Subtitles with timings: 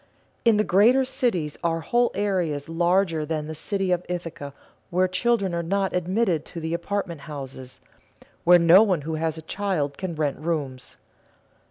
[0.43, 4.51] In the greater cities are whole areas larger than the city of Ithaca
[4.89, 7.81] where children are not admitted to the apartment houses,
[8.43, 10.97] where no one who has a child can rent rooms.